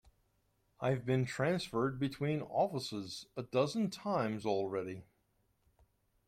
[0.79, 5.03] I've been transferred between offices a dozen times already.